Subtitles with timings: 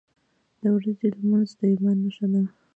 [0.61, 2.41] •د ورځې لمونځ د ایمان نښه ده.